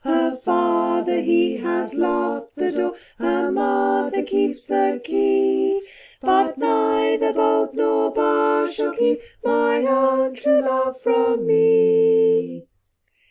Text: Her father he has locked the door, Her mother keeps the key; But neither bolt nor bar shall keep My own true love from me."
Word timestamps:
Her 0.03 0.35
father 0.35 1.21
he 1.21 1.57
has 1.57 1.93
locked 1.93 2.55
the 2.55 2.71
door, 2.71 2.95
Her 3.19 3.51
mother 3.51 4.23
keeps 4.23 4.65
the 4.65 4.99
key; 5.03 5.79
But 6.19 6.57
neither 6.57 7.31
bolt 7.33 7.75
nor 7.75 8.09
bar 8.09 8.67
shall 8.67 8.95
keep 8.95 9.21
My 9.43 9.85
own 9.85 10.33
true 10.33 10.59
love 10.61 10.99
from 11.01 11.45
me." 11.45 12.65